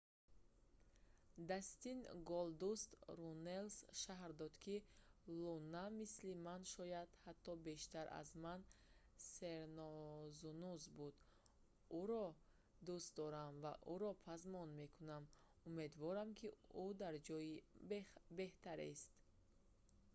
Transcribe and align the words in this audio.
дастин 1.49 1.99
голдуст 2.29 2.91
руннелс 3.19 3.75
шарҳ 4.01 4.21
дод 4.41 4.53
ки 4.63 4.75
луна 5.41 5.85
мисли 6.01 6.31
ман...шояд 6.47 7.09
ҳатто 7.25 7.51
бештар 7.69 8.05
аз 8.21 8.29
ман 8.45 8.59
сернозунуз 9.33 10.81
буд...ӯро 10.97 12.25
дӯст 12.87 13.09
дорам 13.19 13.53
ва 13.63 13.73
ӯро 13.93 14.11
пазмон 14.25 14.69
мекунам...умедворам 14.81 16.29
ки 16.39 16.47
ӯ 16.83 16.85
дар 17.01 17.13
ҷои 17.27 17.51
беҳтарест 18.39 19.09